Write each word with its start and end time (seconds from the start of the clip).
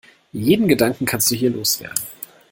Jeden 0.33 0.67
Gedanken 0.67 1.05
kannst 1.05 1.29
du 1.29 1.35
hier 1.35 1.51
los 1.51 1.79
werden. 1.79 2.01